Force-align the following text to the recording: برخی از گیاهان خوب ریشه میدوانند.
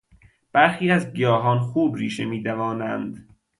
برخی 0.53 0.91
از 0.91 1.13
گیاهان 1.13 1.59
خوب 1.59 1.95
ریشه 1.95 2.25
میدوانند. 2.25 3.37